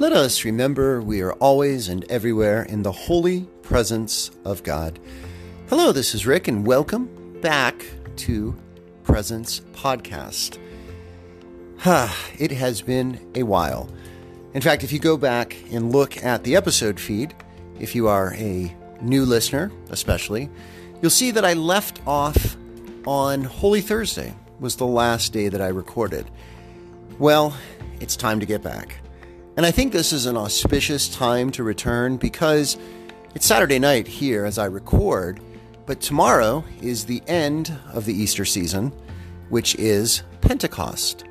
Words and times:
Let 0.00 0.12
us 0.12 0.44
remember 0.44 1.02
we 1.02 1.22
are 1.22 1.32
always 1.32 1.88
and 1.88 2.04
everywhere 2.08 2.62
in 2.62 2.84
the 2.84 2.92
holy 2.92 3.40
presence 3.62 4.30
of 4.44 4.62
God. 4.62 5.00
Hello, 5.68 5.90
this 5.90 6.14
is 6.14 6.24
Rick, 6.24 6.46
and 6.46 6.64
welcome 6.64 7.40
back 7.40 7.84
to 8.18 8.56
Presence 9.02 9.58
Podcast. 9.72 10.58
it 12.38 12.52
has 12.52 12.80
been 12.80 13.28
a 13.34 13.42
while. 13.42 13.90
In 14.54 14.62
fact, 14.62 14.84
if 14.84 14.92
you 14.92 15.00
go 15.00 15.16
back 15.16 15.56
and 15.72 15.90
look 15.90 16.22
at 16.22 16.44
the 16.44 16.54
episode 16.54 17.00
feed, 17.00 17.34
if 17.80 17.96
you 17.96 18.06
are 18.06 18.34
a 18.34 18.72
new 19.00 19.24
listener, 19.24 19.72
especially, 19.90 20.48
you'll 21.02 21.10
see 21.10 21.32
that 21.32 21.44
I 21.44 21.54
left 21.54 22.00
off 22.06 22.56
on 23.04 23.42
Holy 23.42 23.80
Thursday 23.80 24.32
was 24.60 24.76
the 24.76 24.86
last 24.86 25.32
day 25.32 25.48
that 25.48 25.60
I 25.60 25.68
recorded. 25.68 26.30
Well, 27.18 27.56
it's 27.98 28.14
time 28.14 28.38
to 28.38 28.46
get 28.46 28.62
back. 28.62 29.00
And 29.58 29.66
I 29.66 29.72
think 29.72 29.92
this 29.92 30.12
is 30.12 30.26
an 30.26 30.36
auspicious 30.36 31.08
time 31.08 31.50
to 31.50 31.64
return 31.64 32.16
because 32.16 32.78
it's 33.34 33.44
Saturday 33.44 33.80
night 33.80 34.06
here 34.06 34.44
as 34.44 34.56
I 34.56 34.66
record, 34.66 35.40
but 35.84 36.00
tomorrow 36.00 36.62
is 36.80 37.06
the 37.06 37.20
end 37.26 37.76
of 37.92 38.04
the 38.04 38.14
Easter 38.14 38.44
season, 38.44 38.92
which 39.48 39.74
is 39.74 40.22
Pentecost. 40.42 41.24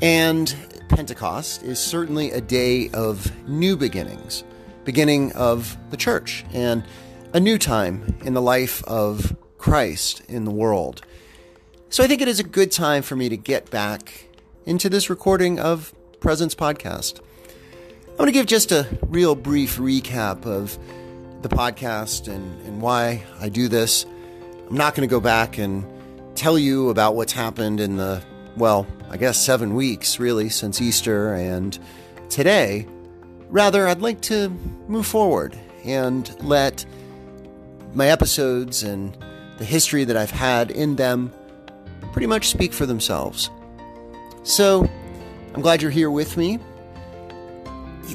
And 0.00 0.54
Pentecost 0.88 1.64
is 1.64 1.80
certainly 1.80 2.30
a 2.30 2.40
day 2.40 2.90
of 2.90 3.32
new 3.48 3.76
beginnings, 3.76 4.44
beginning 4.84 5.32
of 5.32 5.76
the 5.90 5.96
church, 5.96 6.44
and 6.52 6.84
a 7.32 7.40
new 7.40 7.58
time 7.58 8.20
in 8.24 8.34
the 8.34 8.40
life 8.42 8.84
of 8.84 9.36
Christ 9.58 10.22
in 10.28 10.44
the 10.44 10.52
world. 10.52 11.04
So 11.88 12.04
I 12.04 12.06
think 12.06 12.22
it 12.22 12.28
is 12.28 12.38
a 12.38 12.44
good 12.44 12.70
time 12.70 13.02
for 13.02 13.16
me 13.16 13.28
to 13.28 13.36
get 13.36 13.68
back 13.68 14.28
into 14.64 14.88
this 14.88 15.10
recording 15.10 15.58
of 15.58 15.92
Presence 16.20 16.54
Podcast. 16.54 17.18
I 18.12 18.16
want 18.22 18.28
to 18.28 18.32
give 18.32 18.44
just 18.44 18.72
a 18.72 18.86
real 19.08 19.34
brief 19.34 19.78
recap 19.78 20.44
of 20.44 20.78
the 21.40 21.48
podcast 21.48 22.28
and, 22.28 22.60
and 22.66 22.82
why 22.82 23.22
I 23.40 23.48
do 23.48 23.68
this. 23.68 24.04
I'm 24.68 24.76
not 24.76 24.94
going 24.94 25.08
to 25.08 25.10
go 25.10 25.18
back 25.18 25.56
and 25.56 25.82
tell 26.34 26.58
you 26.58 26.90
about 26.90 27.16
what's 27.16 27.32
happened 27.32 27.80
in 27.80 27.96
the, 27.96 28.22
well, 28.58 28.86
I 29.08 29.16
guess 29.16 29.40
seven 29.42 29.74
weeks 29.74 30.20
really 30.20 30.50
since 30.50 30.82
Easter 30.82 31.34
and 31.34 31.76
today. 32.28 32.86
Rather, 33.48 33.88
I'd 33.88 34.02
like 34.02 34.20
to 34.22 34.50
move 34.88 35.06
forward 35.06 35.58
and 35.82 36.36
let 36.44 36.84
my 37.94 38.08
episodes 38.08 38.82
and 38.82 39.16
the 39.56 39.64
history 39.64 40.04
that 40.04 40.18
I've 40.18 40.30
had 40.30 40.70
in 40.70 40.96
them 40.96 41.32
pretty 42.12 42.26
much 42.26 42.50
speak 42.50 42.74
for 42.74 42.84
themselves. 42.84 43.48
So, 44.42 44.86
I'm 45.54 45.62
glad 45.62 45.80
you're 45.80 45.90
here 45.90 46.10
with 46.10 46.36
me, 46.36 46.58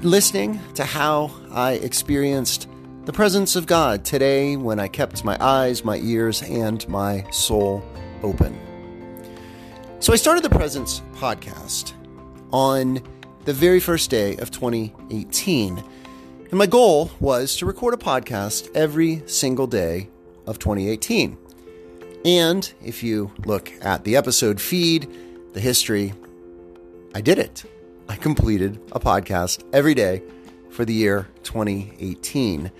listening 0.04 0.60
to 0.76 0.84
how 0.84 1.32
I 1.52 1.74
experienced 1.74 2.68
the 3.06 3.14
presence 3.14 3.56
of 3.56 3.66
God 3.66 4.04
today 4.04 4.56
when 4.58 4.80
I 4.80 4.88
kept 4.88 5.24
my 5.24 5.38
eyes, 5.40 5.86
my 5.86 5.98
ears, 5.98 6.42
and 6.44 6.88
my 6.90 7.30
soul 7.32 7.84
open. 8.24 8.60
So, 10.00 10.14
I 10.14 10.16
started 10.16 10.44
the 10.44 10.50
Presence 10.50 11.02
podcast 11.14 11.94
on 12.52 13.02
the 13.46 13.54
very 13.54 13.80
first 13.80 14.10
day 14.10 14.36
of 14.38 14.52
2018. 14.52 15.78
And 15.78 16.54
my 16.54 16.66
goal 16.66 17.12
was 17.20 17.56
to 17.58 17.66
record 17.66 17.94
a 17.94 17.98
podcast 17.98 18.70
every 18.76 19.24
single 19.26 19.68
day 19.68 20.10
of 20.46 20.60
2018. 20.60 21.38
And 22.26 22.74
if 22.84 23.04
you 23.04 23.32
look 23.46 23.72
at 23.82 24.04
the 24.04 24.16
episode 24.18 24.60
feed, 24.60 25.10
the 25.54 25.62
history, 25.62 26.14
I 27.16 27.22
did 27.22 27.40
it. 27.40 27.64
I 28.10 28.16
completed 28.16 28.80
a 28.92 29.00
podcast 29.00 29.64
every 29.74 29.94
day 29.94 30.24
for 30.70 30.86
the 30.86 30.94
year 30.94 31.28
2018. 31.44 32.72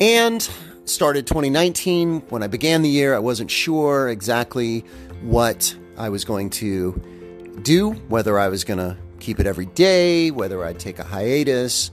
And 0.00 0.48
started 0.84 1.26
2019. 1.26 2.20
When 2.28 2.42
I 2.42 2.46
began 2.46 2.82
the 2.82 2.88
year, 2.88 3.14
I 3.14 3.18
wasn't 3.18 3.50
sure 3.50 4.08
exactly 4.08 4.80
what 5.22 5.76
I 5.96 6.08
was 6.08 6.24
going 6.24 6.50
to 6.50 7.00
do, 7.62 7.92
whether 8.08 8.38
I 8.38 8.48
was 8.48 8.64
going 8.64 8.78
to 8.78 8.96
keep 9.20 9.40
it 9.40 9.46
every 9.46 9.66
day, 9.66 10.30
whether 10.30 10.64
I'd 10.64 10.78
take 10.78 10.98
a 10.98 11.04
hiatus. 11.04 11.90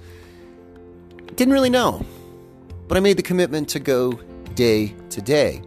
Didn't 1.36 1.53
really 1.53 1.69
know. 1.69 2.06
But 2.88 2.98
I 2.98 3.00
made 3.00 3.18
the 3.18 3.24
commitment 3.24 3.69
to 3.69 3.80
go 3.80 4.13
day 4.56 4.96
to 5.12 5.22
day. 5.22 5.62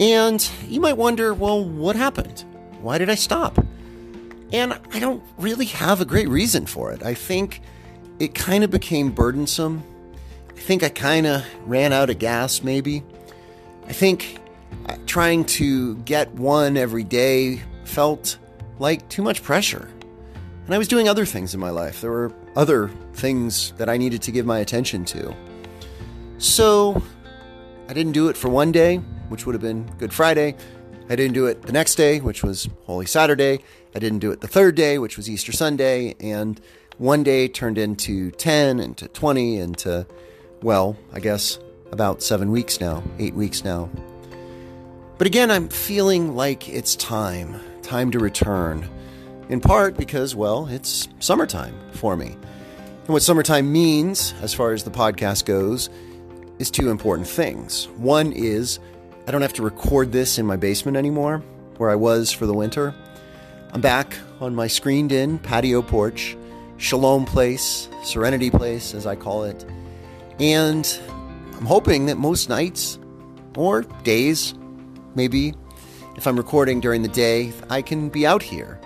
And 0.00 0.46
you 0.68 0.80
might 0.80 0.96
wonder, 0.96 1.34
well, 1.34 1.64
what 1.64 1.96
happened? 1.96 2.44
Why 2.80 2.98
did 2.98 3.08
I 3.08 3.14
stop? 3.14 3.63
And 4.52 4.78
I 4.92 4.98
don't 4.98 5.22
really 5.38 5.66
have 5.66 6.00
a 6.00 6.04
great 6.04 6.28
reason 6.28 6.66
for 6.66 6.92
it. 6.92 7.02
I 7.02 7.14
think 7.14 7.60
it 8.18 8.34
kind 8.34 8.62
of 8.62 8.70
became 8.70 9.10
burdensome. 9.10 9.82
I 10.50 10.60
think 10.60 10.82
I 10.82 10.88
kind 10.88 11.26
of 11.26 11.44
ran 11.66 11.92
out 11.92 12.10
of 12.10 12.18
gas, 12.18 12.62
maybe. 12.62 13.02
I 13.86 13.92
think 13.92 14.38
uh, 14.86 14.96
trying 15.06 15.44
to 15.44 15.96
get 15.98 16.32
one 16.34 16.76
every 16.76 17.04
day 17.04 17.62
felt 17.84 18.38
like 18.78 19.08
too 19.08 19.22
much 19.22 19.42
pressure. 19.42 19.88
And 20.66 20.74
I 20.74 20.78
was 20.78 20.88
doing 20.88 21.08
other 21.08 21.26
things 21.26 21.52
in 21.54 21.60
my 21.60 21.70
life. 21.70 22.00
There 22.00 22.10
were 22.10 22.32
other 22.56 22.90
things 23.12 23.72
that 23.76 23.88
I 23.88 23.96
needed 23.96 24.22
to 24.22 24.32
give 24.32 24.46
my 24.46 24.60
attention 24.60 25.04
to. 25.06 25.34
So 26.38 27.02
I 27.88 27.92
didn't 27.92 28.12
do 28.12 28.28
it 28.28 28.36
for 28.36 28.48
one 28.48 28.72
day, 28.72 28.96
which 29.28 29.44
would 29.44 29.54
have 29.54 29.62
been 29.62 29.84
Good 29.98 30.12
Friday. 30.12 30.56
I 31.10 31.16
didn't 31.16 31.34
do 31.34 31.46
it 31.46 31.62
the 31.62 31.72
next 31.72 31.96
day, 31.96 32.20
which 32.20 32.42
was 32.42 32.68
Holy 32.84 33.06
Saturday. 33.06 33.60
I 33.94 33.98
didn't 33.98 34.18
do 34.18 34.30
it 34.30 34.40
the 34.40 34.48
third 34.48 34.74
day, 34.74 34.98
which 34.98 35.16
was 35.16 35.30
Easter 35.30 35.52
Sunday. 35.52 36.14
And 36.20 36.60
one 36.98 37.22
day 37.22 37.48
turned 37.48 37.78
into 37.78 38.30
10, 38.32 38.80
into 38.80 39.08
20, 39.08 39.58
into, 39.58 40.06
well, 40.62 40.96
I 41.12 41.20
guess 41.20 41.58
about 41.92 42.22
seven 42.22 42.50
weeks 42.50 42.80
now, 42.80 43.02
eight 43.18 43.34
weeks 43.34 43.64
now. 43.64 43.88
But 45.16 45.26
again, 45.26 45.50
I'm 45.50 45.68
feeling 45.68 46.34
like 46.34 46.68
it's 46.68 46.96
time, 46.96 47.60
time 47.82 48.10
to 48.10 48.18
return. 48.18 48.88
In 49.48 49.60
part 49.60 49.96
because, 49.96 50.34
well, 50.34 50.66
it's 50.66 51.08
summertime 51.20 51.74
for 51.92 52.16
me. 52.16 52.36
And 53.04 53.08
what 53.08 53.22
summertime 53.22 53.70
means, 53.70 54.34
as 54.40 54.54
far 54.54 54.72
as 54.72 54.82
the 54.82 54.90
podcast 54.90 55.44
goes, 55.44 55.90
is 56.58 56.70
two 56.70 56.90
important 56.90 57.28
things. 57.28 57.86
One 57.96 58.32
is 58.32 58.80
I 59.26 59.30
don't 59.30 59.42
have 59.42 59.52
to 59.54 59.62
record 59.62 60.12
this 60.12 60.38
in 60.38 60.46
my 60.46 60.56
basement 60.56 60.96
anymore, 60.96 61.42
where 61.76 61.90
I 61.90 61.94
was 61.94 62.32
for 62.32 62.46
the 62.46 62.54
winter. 62.54 62.94
I'm 63.74 63.80
back 63.80 64.16
on 64.40 64.54
my 64.54 64.68
screened 64.68 65.10
in 65.10 65.40
patio 65.40 65.82
porch, 65.82 66.36
Shalom 66.76 67.24
Place, 67.24 67.88
Serenity 68.04 68.48
Place, 68.48 68.94
as 68.94 69.04
I 69.04 69.16
call 69.16 69.42
it. 69.42 69.66
And 70.38 70.86
I'm 71.56 71.66
hoping 71.66 72.06
that 72.06 72.16
most 72.16 72.48
nights 72.48 73.00
or 73.56 73.82
days, 74.04 74.54
maybe 75.16 75.54
if 76.16 76.28
I'm 76.28 76.36
recording 76.36 76.78
during 76.78 77.02
the 77.02 77.08
day, 77.08 77.52
I 77.68 77.82
can 77.82 78.10
be 78.10 78.24
out 78.24 78.44
here. 78.44 78.78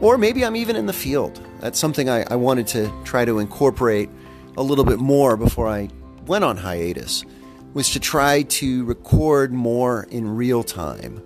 Or 0.00 0.16
maybe 0.16 0.42
I'm 0.42 0.56
even 0.56 0.74
in 0.74 0.86
the 0.86 0.94
field. 0.94 1.38
That's 1.60 1.78
something 1.78 2.08
I, 2.08 2.24
I 2.30 2.36
wanted 2.36 2.66
to 2.68 2.90
try 3.04 3.26
to 3.26 3.40
incorporate 3.40 4.08
a 4.56 4.62
little 4.62 4.86
bit 4.86 5.00
more 5.00 5.36
before 5.36 5.68
I 5.68 5.90
went 6.24 6.44
on 6.44 6.56
hiatus 6.56 7.26
was 7.74 7.90
to 7.90 8.00
try 8.00 8.40
to 8.42 8.86
record 8.86 9.52
more 9.52 10.04
in 10.04 10.34
real 10.34 10.62
time 10.62 11.22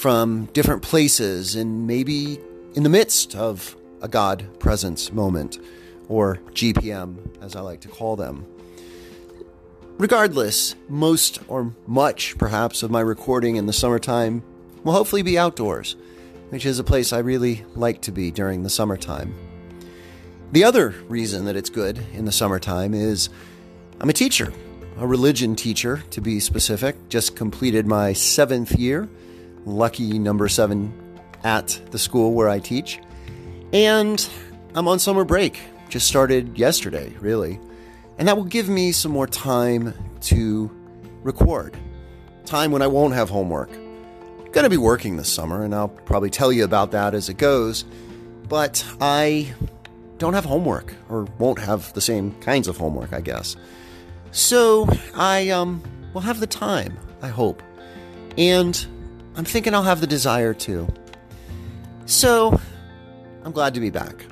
from 0.00 0.46
different 0.54 0.80
places 0.80 1.54
and 1.54 1.86
maybe 1.86 2.40
in 2.72 2.82
the 2.84 2.88
midst 2.88 3.36
of 3.36 3.76
a 4.00 4.08
God 4.08 4.46
presence 4.58 5.12
moment, 5.12 5.58
or 6.08 6.36
GPM, 6.52 7.18
as 7.42 7.54
I 7.54 7.60
like 7.60 7.82
to 7.82 7.88
call 7.88 8.16
them. 8.16 8.46
Regardless, 9.98 10.74
most 10.88 11.40
or 11.48 11.74
much 11.86 12.38
perhaps 12.38 12.82
of 12.82 12.90
my 12.90 13.02
recording 13.02 13.56
in 13.56 13.66
the 13.66 13.74
summertime 13.74 14.42
will 14.84 14.94
hopefully 14.94 15.20
be 15.20 15.38
outdoors, 15.38 15.96
which 16.48 16.64
is 16.64 16.78
a 16.78 16.84
place 16.84 17.12
I 17.12 17.18
really 17.18 17.66
like 17.74 18.00
to 18.02 18.10
be 18.10 18.30
during 18.30 18.62
the 18.62 18.70
summertime. 18.70 19.34
The 20.52 20.64
other 20.64 20.94
reason 21.10 21.44
that 21.44 21.56
it's 21.56 21.68
good 21.68 21.98
in 22.14 22.24
the 22.24 22.32
summertime 22.32 22.94
is 22.94 23.28
I'm 24.00 24.08
a 24.08 24.14
teacher, 24.14 24.50
a 24.96 25.06
religion 25.06 25.54
teacher 25.54 26.02
to 26.08 26.22
be 26.22 26.40
specific. 26.40 26.96
Just 27.10 27.36
completed 27.36 27.86
my 27.86 28.14
seventh 28.14 28.72
year, 28.78 29.06
lucky 29.64 30.18
number 30.18 30.48
seven 30.48 30.92
at 31.44 31.80
the 31.90 31.98
school 31.98 32.32
where 32.32 32.48
I 32.48 32.58
teach. 32.58 33.00
And 33.72 34.28
I'm 34.74 34.88
on 34.88 34.98
summer 34.98 35.24
break. 35.24 35.60
Just 35.88 36.06
started 36.06 36.58
yesterday, 36.58 37.12
really. 37.20 37.58
And 38.18 38.28
that 38.28 38.36
will 38.36 38.44
give 38.44 38.68
me 38.68 38.92
some 38.92 39.12
more 39.12 39.26
time 39.26 39.94
to 40.22 40.70
record. 41.22 41.76
Time 42.44 42.70
when 42.70 42.82
I 42.82 42.86
won't 42.86 43.14
have 43.14 43.30
homework. 43.30 43.70
I'm 43.70 44.50
going 44.52 44.64
to 44.64 44.70
be 44.70 44.76
working 44.76 45.16
this 45.16 45.32
summer, 45.32 45.64
and 45.64 45.74
I'll 45.74 45.88
probably 45.88 46.30
tell 46.30 46.52
you 46.52 46.64
about 46.64 46.90
that 46.92 47.14
as 47.14 47.28
it 47.28 47.38
goes. 47.38 47.84
But 48.48 48.84
I 49.00 49.54
don't 50.18 50.34
have 50.34 50.44
homework, 50.44 50.94
or 51.08 51.24
won't 51.38 51.60
have 51.60 51.92
the 51.94 52.00
same 52.00 52.34
kinds 52.40 52.68
of 52.68 52.76
homework, 52.76 53.12
I 53.12 53.20
guess. 53.20 53.56
So 54.32 54.88
I 55.14 55.48
um, 55.50 55.82
will 56.12 56.20
have 56.20 56.40
the 56.40 56.46
time, 56.46 56.98
I 57.22 57.28
hope. 57.28 57.62
And 58.36 58.86
I'm 59.40 59.46
thinking 59.46 59.74
I'll 59.74 59.84
have 59.84 60.02
the 60.02 60.06
desire 60.06 60.52
to. 60.52 60.86
So 62.04 62.60
I'm 63.42 63.52
glad 63.52 63.72
to 63.72 63.80
be 63.80 63.88
back. 63.88 64.26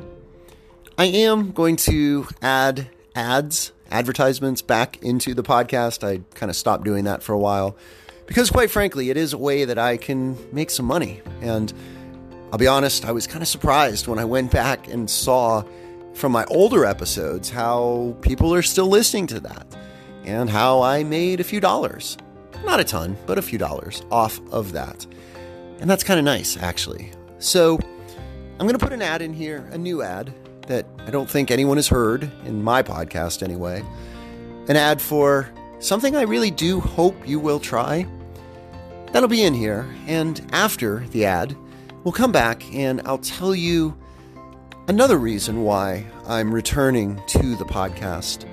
I 0.98 1.06
am 1.06 1.52
going 1.52 1.76
to 1.76 2.26
add 2.42 2.90
ads, 3.14 3.72
advertisements 3.90 4.60
back 4.60 5.02
into 5.02 5.32
the 5.32 5.42
podcast. 5.42 6.06
I 6.06 6.20
kind 6.34 6.50
of 6.50 6.56
stopped 6.56 6.84
doing 6.84 7.04
that 7.04 7.22
for 7.22 7.32
a 7.32 7.38
while 7.38 7.74
because, 8.26 8.50
quite 8.50 8.70
frankly, 8.70 9.08
it 9.08 9.16
is 9.16 9.32
a 9.32 9.38
way 9.38 9.64
that 9.64 9.78
I 9.78 9.96
can 9.96 10.36
make 10.54 10.68
some 10.68 10.84
money. 10.84 11.22
And 11.40 11.72
I'll 12.52 12.58
be 12.58 12.66
honest, 12.66 13.06
I 13.06 13.12
was 13.12 13.26
kind 13.26 13.40
of 13.40 13.48
surprised 13.48 14.08
when 14.08 14.18
I 14.18 14.26
went 14.26 14.52
back 14.52 14.88
and 14.88 15.08
saw 15.08 15.64
from 16.12 16.32
my 16.32 16.44
older 16.50 16.84
episodes 16.84 17.48
how 17.48 18.14
people 18.20 18.52
are 18.52 18.60
still 18.60 18.88
listening 18.88 19.26
to 19.28 19.40
that 19.40 19.74
and 20.26 20.50
how 20.50 20.82
I 20.82 21.02
made 21.02 21.40
a 21.40 21.44
few 21.44 21.60
dollars. 21.60 22.18
Not 22.64 22.80
a 22.80 22.84
ton, 22.84 23.16
but 23.26 23.38
a 23.38 23.42
few 23.42 23.58
dollars 23.58 24.02
off 24.10 24.40
of 24.52 24.72
that. 24.72 25.06
And 25.80 25.88
that's 25.88 26.04
kind 26.04 26.18
of 26.18 26.24
nice, 26.24 26.56
actually. 26.56 27.12
So 27.38 27.78
I'm 28.58 28.66
going 28.66 28.78
to 28.78 28.84
put 28.84 28.92
an 28.92 29.02
ad 29.02 29.22
in 29.22 29.32
here, 29.32 29.68
a 29.72 29.78
new 29.78 30.02
ad 30.02 30.32
that 30.66 30.86
I 31.06 31.10
don't 31.10 31.30
think 31.30 31.50
anyone 31.50 31.78
has 31.78 31.88
heard 31.88 32.30
in 32.44 32.62
my 32.62 32.82
podcast 32.82 33.42
anyway. 33.42 33.82
An 34.68 34.76
ad 34.76 35.00
for 35.00 35.48
something 35.78 36.16
I 36.16 36.22
really 36.22 36.50
do 36.50 36.80
hope 36.80 37.26
you 37.26 37.40
will 37.40 37.60
try. 37.60 38.06
That'll 39.12 39.28
be 39.28 39.44
in 39.44 39.54
here. 39.54 39.88
And 40.06 40.44
after 40.52 41.06
the 41.10 41.24
ad, 41.24 41.56
we'll 42.04 42.12
come 42.12 42.32
back 42.32 42.62
and 42.74 43.00
I'll 43.06 43.18
tell 43.18 43.54
you 43.54 43.96
another 44.88 45.18
reason 45.18 45.62
why 45.62 46.04
I'm 46.26 46.52
returning 46.52 47.20
to 47.28 47.56
the 47.56 47.64
podcast. 47.64 48.44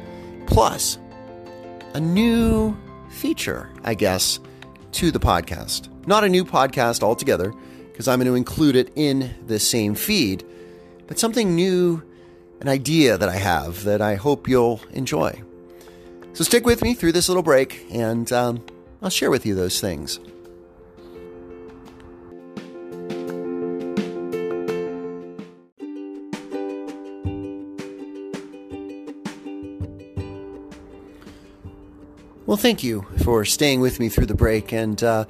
Plus, 0.47 0.99
a 1.93 1.99
new 1.99 2.77
feature, 3.15 3.71
I 3.83 3.93
guess, 3.93 4.39
to 4.93 5.09
the 5.09 5.19
podcast. 5.19 5.89
Not 6.05 6.23
a 6.23 6.29
new 6.29 6.45
podcast 6.45 7.01
altogether, 7.01 7.53
because 7.91 8.07
I'm 8.07 8.19
going 8.19 8.27
to 8.27 8.35
include 8.35 8.75
it 8.75 8.91
in 8.95 9.33
the 9.47 9.59
same 9.59 9.95
feed, 9.95 10.45
but 11.07 11.17
something 11.17 11.55
new, 11.55 12.03
an 12.61 12.67
idea 12.67 13.17
that 13.17 13.29
I 13.29 13.37
have 13.37 13.83
that 13.85 14.01
I 14.01 14.15
hope 14.15 14.47
you'll 14.47 14.81
enjoy. 14.91 15.41
So 16.33 16.43
stick 16.43 16.65
with 16.65 16.83
me 16.83 16.93
through 16.93 17.13
this 17.13 17.29
little 17.29 17.43
break, 17.43 17.85
and 17.89 18.31
um, 18.31 18.63
I'll 19.01 19.09
share 19.09 19.31
with 19.31 19.45
you 19.45 19.55
those 19.55 19.79
things. 19.79 20.19
Well, 32.55 32.61
thank 32.61 32.85
you 32.85 33.05
for 33.21 33.43
staying 33.43 33.81
with 33.81 33.99
me 33.99 34.07
through 34.07 34.27
the 34.27 34.33
break. 34.33 34.71
And 34.71 35.03
uh, 35.03 35.25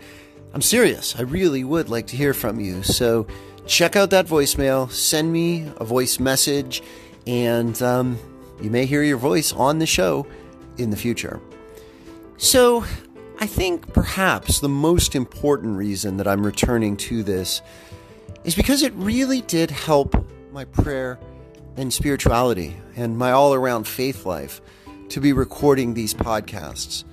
I'm 0.54 0.62
serious. 0.62 1.16
I 1.18 1.24
really 1.24 1.64
would 1.64 1.90
like 1.90 2.06
to 2.08 2.16
hear 2.16 2.36
from 2.36 2.60
you. 2.60 2.84
So 2.84 3.26
check 3.66 3.96
out 3.96 4.12
that 4.12 4.28
voicemail, 4.28 4.92
send 4.92 5.34
me 5.34 5.68
a 5.78 5.84
voice 5.84 6.20
message, 6.20 6.84
and 7.26 7.82
um, 7.82 8.20
you 8.62 8.70
may 8.70 8.86
hear 8.86 9.02
your 9.02 9.18
voice 9.18 9.52
on 9.52 9.80
the 9.80 9.88
show 9.88 10.28
in 10.78 10.92
the 10.92 10.96
future. 10.96 11.42
So 12.38 12.86
I 13.40 13.48
think 13.48 13.92
perhaps 13.92 14.60
the 14.60 14.70
most 14.70 15.16
important 15.16 15.78
reason 15.78 16.18
that 16.18 16.28
I'm 16.28 16.46
returning 16.46 16.96
to 16.98 17.24
this 17.24 17.64
is 18.44 18.54
because 18.54 18.84
it 18.84 18.94
really 18.94 19.42
did 19.42 19.72
help 19.72 20.16
my 20.52 20.66
prayer 20.66 21.18
and 21.76 21.92
spirituality 21.92 22.78
and 22.96 23.18
my 23.18 23.32
all 23.32 23.56
around 23.56 23.88
faith 23.88 24.28
life 24.28 24.62
to 25.10 25.20
be 25.20 25.34
recording 25.34 25.96
these 25.96 26.14
podcasts. 26.14 27.04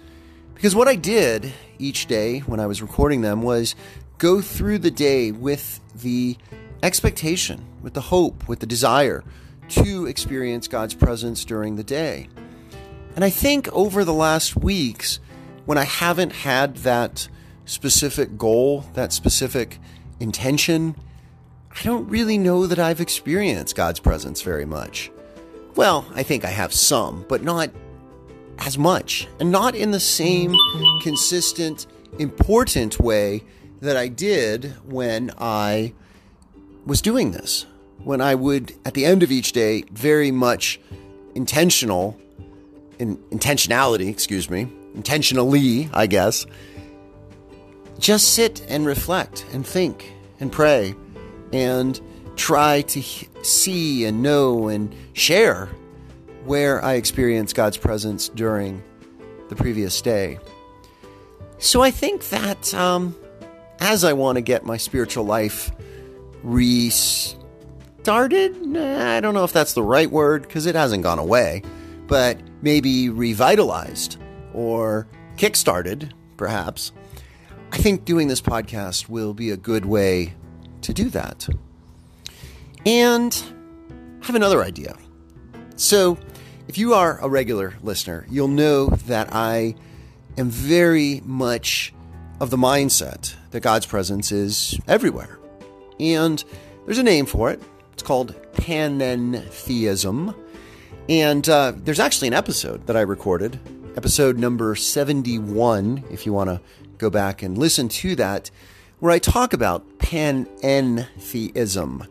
Because 0.62 0.76
what 0.76 0.87
I 0.87 0.94
did 0.94 1.53
each 1.81 2.06
day 2.06 2.38
when 2.38 2.61
I 2.61 2.69
was 2.69 2.81
recording 2.81 3.20
them 3.20 3.43
was 3.43 3.75
go 4.19 4.41
through 4.41 4.79
the 4.79 4.93
day 4.93 5.32
with 5.32 5.81
the 5.93 6.37
expectation, 6.85 7.64
with 7.82 7.94
the 7.94 8.00
hope, 8.00 8.47
with 8.47 8.61
the 8.61 8.67
desire 8.67 9.25
to 9.70 10.06
experience 10.06 10.69
God's 10.69 10.94
presence 10.94 11.44
during 11.44 11.75
the 11.75 11.82
day. 11.82 12.29
And 13.17 13.25
I 13.25 13.31
think 13.31 13.73
over 13.73 14.05
the 14.05 14.12
last 14.12 14.55
weeks, 14.55 15.19
when 15.64 15.79
I 15.79 15.82
haven't 15.82 16.31
had 16.32 16.76
that 16.76 17.26
specific 17.64 18.38
goal, 18.38 18.85
that 18.94 19.12
specific 19.12 19.81
intention, 20.20 20.94
I 21.73 21.82
don't 21.82 22.09
really 22.09 22.38
know 22.38 22.69
that 22.69 22.79
I've 22.79 23.00
experienced 23.00 23.75
God's 23.75 23.99
presence 23.99 24.43
very 24.43 24.64
much. 24.64 25.11
Well, 25.75 26.06
I 26.14 26.23
think 26.23 26.44
I 26.44 26.50
have 26.50 26.73
some, 26.73 27.25
but 27.29 27.43
not 27.43 27.70
as 28.64 28.79
much, 28.79 29.29
and 29.41 29.50
not 29.50 29.75
in 29.75 29.91
the 29.91 30.00
same 30.00 30.55
consistent, 31.03 31.87
important 32.19 33.00
way 33.00 33.43
that 33.81 33.97
I 33.97 34.09
did 34.09 34.75
when 34.85 35.32
I 35.38 35.93
was 36.87 37.03
doing 37.03 37.32
this. 37.32 37.67
When 38.05 38.20
I 38.20 38.35
would, 38.35 38.75
at 38.85 38.94
the 38.94 39.05
end 39.05 39.23
of 39.23 39.31
each 39.31 39.53
day, 39.53 39.85
very 39.93 40.31
much 40.31 40.81
intentional, 41.35 42.19
in 42.99 43.17
intentionality, 43.31 44.09
excuse 44.09 44.49
me, 44.49 44.69
intentionally, 44.94 45.88
I 45.93 46.06
guess, 46.06 46.47
just 47.99 48.35
sit 48.35 48.64
and 48.69 48.87
reflect 48.87 49.44
and 49.53 49.67
think 49.67 50.12
and 50.41 50.50
pray 50.50 50.94
and 51.53 52.00
try 52.37 52.82
to 52.82 53.03
see 53.43 54.05
and 54.05 54.23
know 54.23 54.69
and 54.69 54.94
share 55.12 55.69
where 56.44 56.84
I 56.84 56.94
experienced 56.94 57.54
God's 57.54 57.76
presence 57.76 58.28
during 58.28 58.82
the 59.48 59.56
previous 59.56 60.00
day. 60.00 60.38
So 61.58 61.82
I 61.82 61.90
think 61.90 62.28
that 62.30 62.72
um, 62.74 63.14
as 63.80 64.04
I 64.04 64.12
want 64.12 64.36
to 64.36 64.42
get 64.42 64.64
my 64.64 64.76
spiritual 64.76 65.24
life 65.24 65.70
restarted, 66.42 67.36
I 68.76 69.20
don't 69.20 69.34
know 69.34 69.44
if 69.44 69.52
that's 69.52 69.74
the 69.74 69.82
right 69.82 70.10
word 70.10 70.42
because 70.42 70.66
it 70.66 70.74
hasn't 70.74 71.02
gone 71.02 71.18
away, 71.18 71.62
but 72.06 72.38
maybe 72.62 73.08
revitalized 73.10 74.18
or 74.54 75.06
kickstarted, 75.36 76.12
perhaps. 76.36 76.92
I 77.72 77.78
think 77.78 78.04
doing 78.04 78.28
this 78.28 78.42
podcast 78.42 79.08
will 79.08 79.32
be 79.32 79.50
a 79.50 79.56
good 79.56 79.84
way 79.84 80.34
to 80.82 80.92
do 80.92 81.08
that. 81.10 81.48
And 82.84 83.42
I 84.20 84.26
have 84.26 84.34
another 84.34 84.62
idea. 84.62 84.96
So, 85.76 86.18
if 86.69 86.79
you 86.79 86.94
are 86.94 87.19
a 87.20 87.29
regular 87.29 87.75
listener, 87.82 88.25
you'll 88.31 88.49
know 88.49 88.87
that 88.87 89.35
I 89.35 89.75
am 90.38 90.49
very 90.49 91.20
much 91.25 91.93
of 92.41 92.49
the 92.50 92.56
mindset 92.56 93.35
that 93.50 93.61
God's 93.61 93.87
presence 93.87 94.32
is 94.32 94.79
everywhere. 94.88 95.38
And 96.00 96.43
there's 96.87 96.99
a 96.99 97.02
name 97.02 97.26
for 97.26 97.50
it. 97.50 97.62
It's 97.92 98.02
called 98.02 98.35
panentheism. 98.54 100.35
And 101.09 101.49
uh, 101.49 101.73
there's 101.76 102.00
actually 102.00 102.28
an 102.28 102.35
episode 102.35 102.87
that 102.87 102.97
I 102.97 103.02
recorded, 103.02 103.61
episode 103.97 104.38
number 104.38 104.75
71, 104.75 106.04
if 106.11 106.26
you 106.26 106.33
want 106.33 106.50
to 106.50 106.61
go 106.99 107.11
back 107.11 107.42
and 107.42 107.59
listen 107.59 107.88
to 107.88 108.16
that, 108.16 108.50
where 109.00 109.12
I 109.12 109.19
talk 109.19 109.52
about 109.52 109.99
panentheism. 109.99 112.07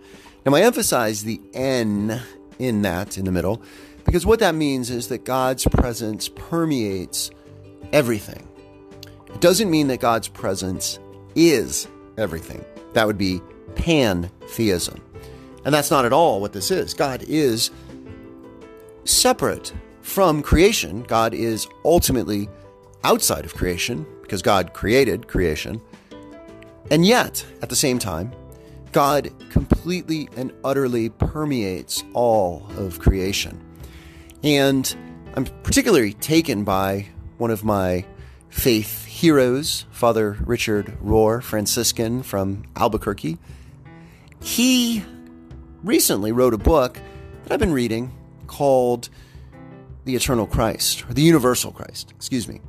Now, 0.45 0.55
I 0.55 0.61
emphasize 0.61 1.23
the 1.23 1.41
N 1.53 2.21
in 2.59 2.83
that 2.83 3.17
in 3.17 3.25
the 3.25 3.31
middle 3.31 3.63
because 4.05 4.25
what 4.25 4.39
that 4.39 4.55
means 4.55 4.89
is 4.89 5.07
that 5.09 5.25
God's 5.25 5.65
presence 5.65 6.29
permeates 6.29 7.31
everything. 7.93 8.47
It 9.27 9.41
doesn't 9.41 9.69
mean 9.69 9.87
that 9.87 9.99
God's 9.99 10.27
presence 10.27 10.99
is 11.35 11.87
everything. 12.17 12.63
That 12.93 13.07
would 13.07 13.17
be 13.17 13.41
pantheism. 13.75 15.01
And 15.63 15.73
that's 15.73 15.91
not 15.91 16.05
at 16.05 16.13
all 16.13 16.41
what 16.41 16.53
this 16.53 16.71
is. 16.71 16.93
God 16.93 17.23
is 17.27 17.71
separate 19.05 19.71
from 20.01 20.41
creation. 20.41 21.03
God 21.03 21.33
is 21.33 21.67
ultimately 21.85 22.49
outside 23.03 23.45
of 23.45 23.53
creation 23.53 24.05
because 24.21 24.41
God 24.41 24.73
created 24.73 25.27
creation. 25.27 25.81
And 26.89 27.05
yet, 27.05 27.45
at 27.61 27.69
the 27.69 27.75
same 27.75 27.99
time, 27.99 28.33
God 28.91 29.31
completely 29.49 30.27
and 30.35 30.51
utterly 30.63 31.09
permeates 31.09 32.03
all 32.13 32.65
of 32.77 32.99
creation. 32.99 33.59
And 34.43 34.95
I'm 35.35 35.45
particularly 35.45 36.13
taken 36.13 36.63
by 36.63 37.07
one 37.37 37.51
of 37.51 37.63
my 37.63 38.05
faith 38.49 39.05
heroes, 39.05 39.85
Father 39.91 40.37
Richard 40.41 40.97
Rohr, 41.03 41.41
Franciscan 41.41 42.23
from 42.23 42.63
Albuquerque. 42.75 43.37
He 44.41 45.03
recently 45.83 46.31
wrote 46.31 46.53
a 46.53 46.57
book 46.57 46.99
that 47.43 47.53
I've 47.53 47.59
been 47.59 47.73
reading 47.73 48.11
called 48.47 49.09
The 50.05 50.15
Eternal 50.15 50.47
Christ, 50.47 51.07
or 51.09 51.13
The 51.13 51.21
Universal 51.21 51.71
Christ, 51.71 52.11
excuse 52.15 52.47
me. 52.47 52.61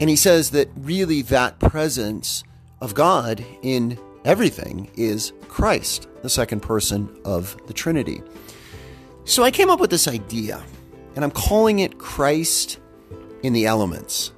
And 0.00 0.10
he 0.10 0.16
says 0.16 0.50
that 0.50 0.68
really 0.76 1.22
that 1.22 1.58
presence 1.58 2.44
of 2.80 2.94
God 2.94 3.44
in 3.62 3.98
everything 4.24 4.90
is 4.94 5.32
Christ, 5.48 6.06
the 6.22 6.28
second 6.28 6.60
person 6.60 7.08
of 7.24 7.56
the 7.66 7.72
Trinity. 7.72 8.22
So 9.24 9.42
I 9.42 9.50
came 9.50 9.70
up 9.70 9.80
with 9.80 9.90
this 9.90 10.06
idea 10.06 10.62
and 11.16 11.24
I'm 11.24 11.30
calling 11.30 11.80
it 11.80 11.98
Christ 11.98 12.78
in 13.42 13.54
the 13.54 13.66
Elements. 13.66 14.32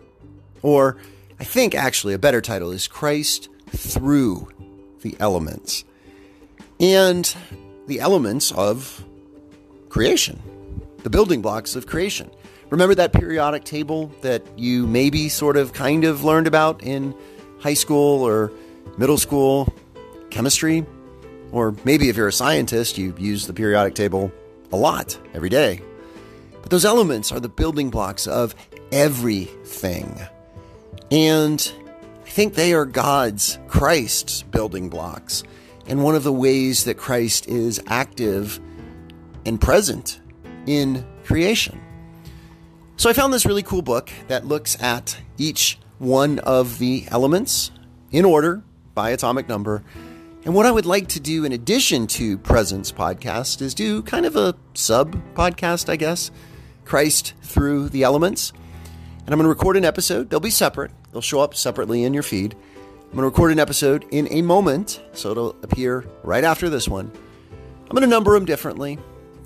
Or 0.62 0.96
I 1.38 1.44
think 1.44 1.74
actually 1.74 2.14
a 2.14 2.18
better 2.18 2.40
title 2.40 2.70
is 2.70 2.88
Christ 2.88 3.48
through 3.68 4.48
the 5.02 5.16
Elements. 5.20 5.84
And 6.80 7.34
the 7.88 8.00
elements 8.00 8.52
of 8.52 9.04
creation, 9.88 10.40
the 11.02 11.10
building 11.10 11.42
blocks 11.42 11.74
of 11.74 11.86
creation. 11.86 12.30
Remember 12.70 12.94
that 12.94 13.12
periodic 13.12 13.64
table 13.64 14.12
that 14.20 14.42
you 14.56 14.86
maybe 14.86 15.28
sort 15.28 15.56
of 15.56 15.72
kind 15.72 16.04
of 16.04 16.22
learned 16.22 16.46
about 16.46 16.82
in 16.82 17.14
high 17.60 17.74
school 17.74 18.22
or 18.22 18.52
middle 18.98 19.18
school 19.18 19.72
chemistry? 20.30 20.86
Or 21.50 21.74
maybe 21.84 22.10
if 22.10 22.16
you're 22.16 22.28
a 22.28 22.32
scientist, 22.32 22.98
you 22.98 23.14
use 23.18 23.46
the 23.46 23.54
periodic 23.54 23.94
table 23.94 24.30
a 24.70 24.76
lot 24.76 25.18
every 25.32 25.48
day. 25.48 25.80
Those 26.68 26.84
elements 26.84 27.32
are 27.32 27.40
the 27.40 27.48
building 27.48 27.90
blocks 27.90 28.26
of 28.26 28.54
everything. 28.92 30.20
And 31.10 31.72
I 32.24 32.28
think 32.28 32.54
they 32.54 32.74
are 32.74 32.84
God's, 32.84 33.58
Christ's 33.68 34.42
building 34.42 34.90
blocks. 34.90 35.42
And 35.86 36.04
one 36.04 36.14
of 36.14 36.24
the 36.24 36.32
ways 36.32 36.84
that 36.84 36.98
Christ 36.98 37.48
is 37.48 37.80
active 37.86 38.60
and 39.46 39.58
present 39.58 40.20
in 40.66 41.06
creation. 41.24 41.80
So 42.96 43.08
I 43.08 43.14
found 43.14 43.32
this 43.32 43.46
really 43.46 43.62
cool 43.62 43.80
book 43.80 44.10
that 44.26 44.44
looks 44.44 44.80
at 44.82 45.16
each 45.38 45.78
one 45.98 46.38
of 46.40 46.78
the 46.78 47.06
elements 47.08 47.70
in 48.10 48.24
order 48.24 48.62
by 48.94 49.10
atomic 49.10 49.48
number. 49.48 49.82
And 50.44 50.54
what 50.54 50.66
I 50.66 50.70
would 50.70 50.86
like 50.86 51.08
to 51.08 51.20
do 51.20 51.44
in 51.44 51.52
addition 51.52 52.06
to 52.08 52.36
Presence 52.38 52.92
podcast 52.92 53.62
is 53.62 53.74
do 53.74 54.02
kind 54.02 54.26
of 54.26 54.36
a 54.36 54.54
sub 54.74 55.16
podcast, 55.34 55.88
I 55.88 55.96
guess, 55.96 56.30
Christ 56.88 57.34
through 57.42 57.90
the 57.90 58.02
elements. 58.02 58.52
And 59.18 59.28
I'm 59.28 59.38
going 59.38 59.44
to 59.44 59.48
record 59.48 59.76
an 59.76 59.84
episode. 59.84 60.30
They'll 60.30 60.40
be 60.40 60.50
separate, 60.50 60.90
they'll 61.12 61.20
show 61.20 61.40
up 61.40 61.54
separately 61.54 62.02
in 62.02 62.14
your 62.14 62.22
feed. 62.22 62.54
I'm 62.54 63.14
going 63.14 63.22
to 63.22 63.24
record 63.24 63.52
an 63.52 63.58
episode 63.58 64.04
in 64.10 64.26
a 64.30 64.42
moment, 64.42 65.00
so 65.12 65.30
it'll 65.30 65.50
appear 65.62 66.04
right 66.22 66.44
after 66.44 66.68
this 66.68 66.88
one. 66.88 67.12
I'm 67.82 67.94
going 67.94 68.02
to 68.02 68.06
number 68.06 68.32
them 68.32 68.44
differently, 68.44 68.98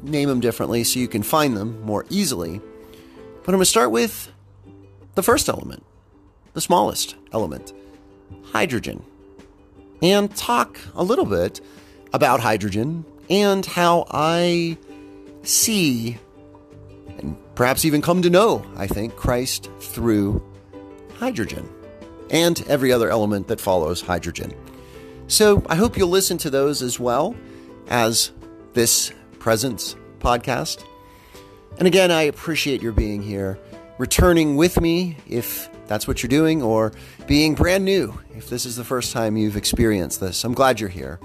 name 0.03 0.29
them 0.29 0.41
differently 0.41 0.85
so 0.85 0.99
you 0.99 1.09
can 1.09 1.23
find 1.23 1.57
them 1.57 1.81
more 1.83 2.07
easily. 2.11 2.59
But 2.59 3.49
I'm 3.49 3.55
going 3.55 3.61
to 3.61 3.67
start 3.67 3.91
with 3.91 4.33
the 5.15 5.23
first 5.23 5.49
element, 5.49 5.85
the 6.55 6.61
smallest 6.61 7.17
element, 7.33 7.73
hydrogen, 8.47 9.05
and 10.01 10.35
talk 10.37 10.79
a 10.95 11.05
little 11.05 11.27
bit 11.27 11.61
about 12.13 12.41
hydrogen 12.41 13.05
and 13.31 13.65
how 13.65 14.07
I 14.11 14.77
see 15.43 16.19
and 17.19 17.37
perhaps 17.55 17.85
even 17.85 18.03
come 18.03 18.23
to 18.23 18.31
know, 18.31 18.65
I 18.77 18.87
think, 18.87 19.17
Christ 19.17 19.71
through 19.81 20.43
hydrogen 21.17 21.69
and 22.31 22.65
every 22.69 22.93
other 22.93 23.11
element 23.11 23.49
that 23.49 23.61
follows 23.61 24.01
hydrogen. 24.01 24.55
So 25.29 25.63
I 25.69 25.77
hope 25.77 25.97
you'll 25.97 26.09
listen 26.09 26.39
to 26.39 26.51
those 26.51 26.83
as 26.83 26.99
well 26.99 27.35
as 27.89 28.33
this 28.73 29.13
Presence 29.39 29.97
podcast. 30.21 30.85
And 31.79 31.89
again, 31.89 32.11
I 32.11 32.23
appreciate 32.23 32.83
your 32.83 32.93
being 32.93 33.23
here, 33.23 33.59
returning 33.99 34.57
with 34.57 34.81
me 34.81 35.17
if 35.29 35.69
that's 35.89 36.07
what 36.07 36.23
you're 36.23 36.29
doing, 36.29 36.63
or 36.63 36.93
being 37.27 37.55
brand 37.55 37.85
new 37.85 38.19
if 38.37 38.49
this 38.49 38.67
is 38.67 38.77
the 38.77 38.85
first 38.85 39.13
time 39.13 39.37
you've 39.37 39.57
experienced 39.57 40.21
this. 40.21 40.45
I'm 40.45 40.55
glad 40.55 40.81
you're 40.81 40.89
here. 40.89 41.19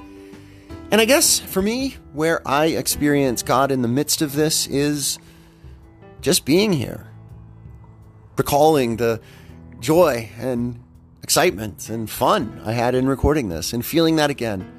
And 0.90 1.02
I 1.02 1.06
guess 1.06 1.40
for 1.40 1.62
me, 1.62 1.96
where 2.14 2.46
I 2.48 2.68
experience 2.68 3.44
God 3.44 3.72
in 3.72 3.82
the 3.82 3.88
midst 3.88 4.22
of 4.22 4.34
this 4.34 4.68
is 4.68 5.20
just 6.28 6.44
being 6.44 6.74
here, 6.74 7.08
recalling 8.36 8.98
the 8.98 9.22
joy 9.80 10.30
and 10.38 10.78
excitement 11.24 11.88
and 11.88 12.10
fun 12.10 12.62
I 12.66 12.74
had 12.74 12.96
in 12.96 13.08
recording 13.08 13.48
this 13.48 13.72
and 13.72 13.86
feeling 13.86 14.18
that 14.18 14.30
again 14.30 14.70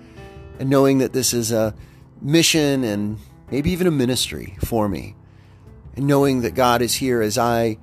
and 0.59 0.69
knowing 0.69 0.99
that 0.99 1.15
this 1.15 1.33
is 1.33 1.51
a 1.51 1.75
mission 2.21 2.85
and 2.85 3.17
maybe 3.51 3.71
even 3.71 3.87
a 3.87 3.91
ministry 3.91 4.59
for 4.63 4.91
me 4.91 5.15
and 5.97 6.07
knowing 6.07 6.43
that 6.43 6.55
God 6.55 6.83
is 6.83 6.93
here 6.93 7.23
as 7.23 7.39
I 7.39 7.79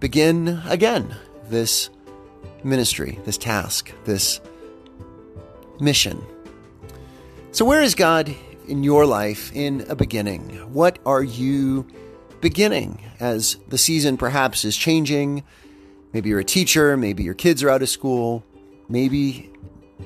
begin 0.00 0.62
again 0.66 1.14
this 1.50 1.90
ministry, 2.64 3.18
this 3.26 3.36
task, 3.36 3.92
this 4.04 4.40
mission. 5.78 6.24
So, 7.50 7.66
where 7.66 7.82
is 7.82 7.94
God 7.94 8.34
in 8.66 8.82
your 8.82 9.04
life 9.04 9.54
in 9.54 9.84
a 9.90 9.94
beginning? 9.94 10.48
What 10.72 10.98
are 11.04 11.22
you 11.22 11.86
beginning 12.42 13.00
as 13.18 13.56
the 13.68 13.78
season 13.78 14.18
perhaps 14.18 14.66
is 14.66 14.76
changing? 14.76 15.42
Maybe 16.12 16.28
you're 16.28 16.40
a 16.40 16.44
teacher, 16.44 16.94
maybe 16.98 17.22
your 17.22 17.32
kids 17.32 17.62
are 17.62 17.70
out 17.70 17.80
of 17.80 17.88
school, 17.88 18.44
maybe 18.90 19.50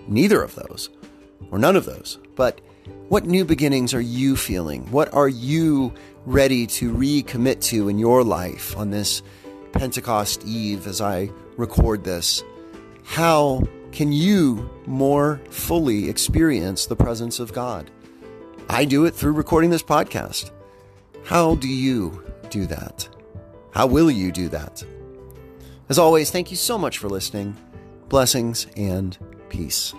neither 0.07 0.41
of 0.41 0.55
those 0.55 0.91
or 1.51 1.59
none 1.59 1.75
of 1.75 1.85
those. 1.85 2.19
But 2.37 2.61
what 3.09 3.25
new 3.25 3.45
beginnings 3.45 3.93
are 3.95 4.01
you 4.01 4.37
feeling? 4.37 4.89
What 4.93 5.13
are 5.13 5.29
you 5.29 5.93
ready 6.25 6.67
to 6.67 6.93
recommit 6.93 7.61
to 7.63 7.89
in 7.89 7.99
your 7.99 8.23
life 8.23 8.77
on 8.77 8.91
this 8.91 9.23
Pentecost 9.73 10.45
Eve 10.45 10.87
as 10.87 11.01
I 11.01 11.31
record 11.57 12.05
this? 12.05 12.45
How 13.05 13.63
can 13.93 14.13
you 14.13 14.71
more 14.87 15.41
fully 15.51 16.09
experience 16.09 16.87
the 16.87 16.97
presence 16.97 17.41
of 17.41 17.53
God? 17.53 17.91
I 18.69 18.85
do 18.85 19.05
it 19.05 19.15
through 19.15 19.33
recording 19.33 19.71
this 19.71 19.83
podcast. 19.83 20.51
How 21.25 21.55
do 21.55 21.69
you 21.69 22.26
do 22.51 22.67
that? 22.67 23.09
How 23.73 23.87
will 23.87 24.11
you 24.11 24.33
do 24.33 24.49
that? 24.49 24.85
As 25.89 25.99
always, 25.99 26.31
thank 26.31 26.51
you 26.51 26.57
so 26.57 26.79
much 26.79 26.99
for 26.99 27.09
listening. 27.09 27.57
Blessings 28.09 28.67
and 28.77 29.17
peace. 29.49 29.95